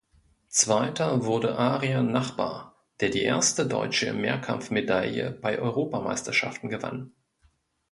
Zweiter 0.47 1.25
wurde 1.25 1.59
Arian 1.59 2.11
Nachbar, 2.11 2.83
der 3.01 3.09
die 3.11 3.21
erste 3.21 3.67
deutsche 3.67 4.13
Mehrkampf-Medaille 4.13 5.29
bei 5.29 5.59
Europameisterschaften 5.59 6.69
gewann. 6.71 7.11